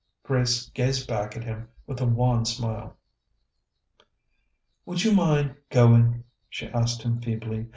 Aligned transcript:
Grace 0.23 0.67
gazed 0.69 1.07
back 1.07 1.37
at 1.37 1.43
him 1.43 1.69
with 1.85 2.01
a 2.01 2.07
wan 2.07 2.43
smile. 2.43 2.97
"Would 4.83 5.03
you 5.03 5.11
mind 5.11 5.53
going?" 5.69 6.23
she 6.49 6.65
asked 6.69 7.03
him 7.03 7.21
feebly. 7.21 7.67